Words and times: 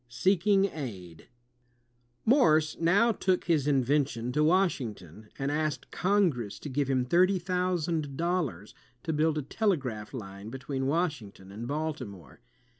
Seeking 0.09 0.65
Aid 0.65 1.27
Morse 2.25 2.75
now 2.79 3.11
took 3.11 3.43
his 3.45 3.67
invention 3.67 4.31
to 4.31 4.43
Washington 4.43 5.29
and 5.37 5.51
asked 5.51 5.91
Congress 5.91 6.57
to 6.57 6.69
give 6.69 6.89
him 6.89 7.05
thirty 7.05 7.37
thousand 7.37 8.17
dollars 8.17 8.73
to 9.03 9.13
build 9.13 9.37
a 9.37 9.43
telegraph 9.43 10.11
line 10.11 10.49
between 10.49 10.87
Washington 10.87 11.51
and 11.51 11.67
Baltimore. 11.67 12.39